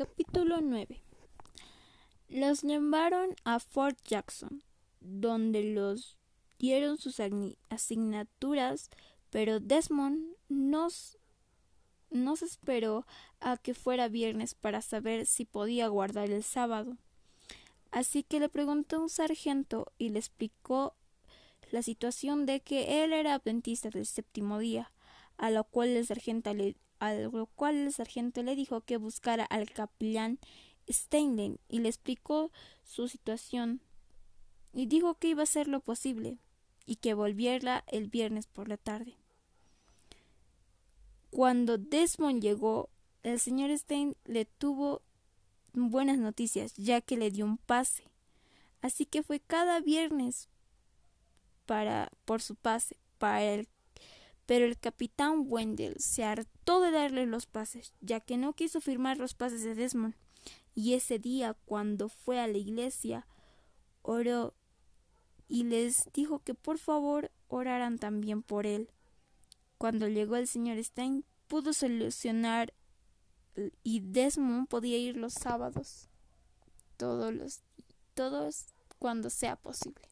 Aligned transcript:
Capítulo 0.00 0.62
9 0.62 1.02
Los 2.30 2.62
llevaron 2.62 3.36
a 3.44 3.60
Fort 3.60 3.98
Jackson, 4.02 4.62
donde 5.02 5.74
los 5.74 6.16
dieron 6.58 6.96
sus 6.96 7.20
asignaturas, 7.68 8.88
pero 9.28 9.60
Desmond 9.60 10.36
no 10.48 10.88
se 10.88 11.18
esperó 12.46 13.06
a 13.40 13.58
que 13.58 13.74
fuera 13.74 14.08
viernes 14.08 14.54
para 14.54 14.80
saber 14.80 15.26
si 15.26 15.44
podía 15.44 15.88
guardar 15.88 16.30
el 16.30 16.44
sábado. 16.44 16.96
Así 17.90 18.22
que 18.22 18.40
le 18.40 18.48
preguntó 18.48 18.96
a 18.96 19.00
un 19.00 19.10
sargento 19.10 19.92
y 19.98 20.08
le 20.08 20.18
explicó 20.18 20.94
la 21.72 21.82
situación 21.82 22.46
de 22.46 22.60
que 22.60 23.04
él 23.04 23.12
era 23.12 23.34
adventista 23.34 23.90
del 23.90 24.06
séptimo 24.06 24.60
día, 24.60 24.90
a 25.40 25.50
lo 25.50 25.64
cual 25.64 25.88
el 25.88 26.06
sargento 26.06 26.52
le 26.54 26.76
a 26.98 27.14
lo 27.14 27.46
cual 27.46 27.76
el 27.76 27.92
sargento 27.92 28.42
le 28.42 28.54
dijo 28.54 28.82
que 28.82 28.98
buscara 28.98 29.44
al 29.44 29.70
capellán 29.70 30.38
Steinlein 30.88 31.58
y 31.66 31.78
le 31.78 31.88
explicó 31.88 32.52
su 32.84 33.08
situación 33.08 33.80
y 34.74 34.84
dijo 34.84 35.14
que 35.14 35.28
iba 35.28 35.40
a 35.40 35.44
hacer 35.44 35.66
lo 35.66 35.80
posible 35.80 36.36
y 36.84 36.96
que 36.96 37.14
volviera 37.14 37.84
el 37.86 38.08
viernes 38.08 38.46
por 38.48 38.68
la 38.68 38.76
tarde. 38.76 39.14
Cuando 41.30 41.78
Desmond 41.78 42.42
llegó, 42.42 42.90
el 43.22 43.40
señor 43.40 43.76
Stein 43.78 44.14
le 44.26 44.44
tuvo 44.44 45.00
buenas 45.72 46.18
noticias, 46.18 46.74
ya 46.74 47.00
que 47.00 47.16
le 47.16 47.30
dio 47.30 47.46
un 47.46 47.56
pase. 47.56 48.04
Así 48.82 49.06
que 49.06 49.22
fue 49.22 49.40
cada 49.40 49.80
viernes 49.80 50.50
para 51.64 52.10
por 52.26 52.42
su 52.42 52.56
pase 52.56 52.96
para 53.18 53.42
el 53.42 53.68
pero 54.50 54.64
el 54.64 54.76
capitán 54.76 55.44
Wendell 55.46 55.94
se 56.00 56.24
hartó 56.24 56.80
de 56.80 56.90
darle 56.90 57.24
los 57.24 57.46
pases, 57.46 57.94
ya 58.00 58.18
que 58.18 58.36
no 58.36 58.52
quiso 58.54 58.80
firmar 58.80 59.16
los 59.16 59.32
pases 59.32 59.62
de 59.62 59.76
Desmond. 59.76 60.16
Y 60.74 60.94
ese 60.94 61.20
día, 61.20 61.54
cuando 61.66 62.08
fue 62.08 62.40
a 62.40 62.48
la 62.48 62.58
iglesia, 62.58 63.28
oró 64.02 64.56
y 65.46 65.62
les 65.62 66.08
dijo 66.12 66.40
que 66.40 66.54
por 66.54 66.78
favor 66.78 67.30
oraran 67.46 67.96
también 68.00 68.42
por 68.42 68.66
él. 68.66 68.90
Cuando 69.78 70.08
llegó 70.08 70.34
el 70.34 70.48
señor 70.48 70.82
Stein, 70.82 71.24
pudo 71.46 71.72
solucionar 71.72 72.74
y 73.84 74.00
Desmond 74.00 74.66
podía 74.66 74.98
ir 74.98 75.16
los 75.16 75.34
sábados, 75.34 76.08
todos 76.96 77.32
los, 77.32 77.60
todos 78.14 78.66
cuando 78.98 79.30
sea 79.30 79.54
posible. 79.54 80.09